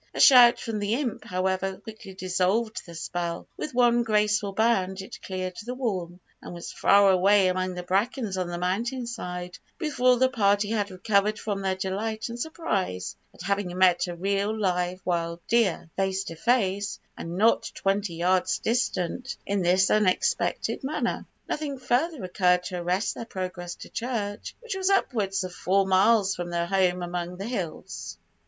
A 0.15 0.19
shout 0.19 0.59
from 0.59 0.79
the 0.79 0.95
imp, 0.95 1.25
however, 1.25 1.77
quickly 1.77 2.15
dissolved 2.15 2.83
the 2.87 2.95
spell; 2.95 3.47
with 3.55 3.75
one 3.75 4.01
graceful 4.01 4.51
bound 4.51 4.99
it 4.99 5.21
cleared 5.21 5.53
the 5.63 5.75
wall, 5.75 6.19
and 6.41 6.55
was 6.55 6.71
far 6.71 7.11
away 7.11 7.49
among 7.49 7.75
the 7.75 7.83
brackens 7.83 8.35
on 8.35 8.47
the 8.47 8.57
mountain 8.57 9.05
side 9.05 9.59
before 9.77 10.17
the 10.17 10.27
party 10.27 10.71
had 10.71 10.89
recovered 10.89 11.37
from 11.37 11.61
their 11.61 11.75
delight 11.75 12.29
and 12.29 12.39
surprise 12.39 13.15
at 13.31 13.43
having 13.43 13.77
met 13.77 14.07
a 14.07 14.15
real 14.15 14.51
live 14.57 14.99
wild 15.05 15.39
deer, 15.47 15.87
face 15.95 16.23
to 16.23 16.35
face, 16.35 16.99
and 17.15 17.37
not 17.37 17.71
twenty 17.75 18.15
yards 18.15 18.57
distant, 18.57 19.37
in 19.45 19.61
this 19.61 19.91
unexpected 19.91 20.83
manner. 20.83 21.27
Nothing 21.47 21.77
further 21.77 22.23
occurred 22.23 22.63
to 22.63 22.77
arrest 22.79 23.13
their 23.13 23.25
progress 23.25 23.75
to 23.75 23.89
church, 23.89 24.55
which 24.61 24.73
was 24.75 24.89
upwards 24.89 25.43
of 25.43 25.53
four 25.53 25.85
miles 25.85 26.33
from 26.35 26.49
their 26.49 26.65
home 26.65 27.03
among 27.03 27.37
the 27.37 27.45
hills. 27.47 28.17